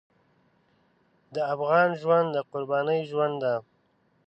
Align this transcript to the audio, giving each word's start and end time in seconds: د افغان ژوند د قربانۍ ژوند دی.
د 1.33 1.35
افغان 1.53 1.89
ژوند 2.01 2.27
د 2.35 2.37
قربانۍ 2.51 3.01
ژوند 3.09 3.35
دی. 3.43 3.55